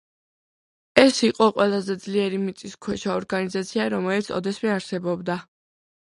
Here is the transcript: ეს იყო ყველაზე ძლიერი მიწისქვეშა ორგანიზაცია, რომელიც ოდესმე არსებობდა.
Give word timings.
ეს 1.01 1.17
იყო 1.25 1.49
ყველაზე 1.57 1.95
ძლიერი 2.05 2.39
მიწისქვეშა 2.45 3.11
ორგანიზაცია, 3.17 3.85
რომელიც 3.95 4.31
ოდესმე 4.39 4.71
არსებობდა. 4.77 5.37